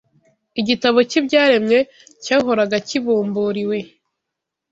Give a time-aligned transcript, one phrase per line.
[0.59, 1.79] Igitabo cy’ibyaremwe
[2.23, 3.77] cyahoraga kibumburiwe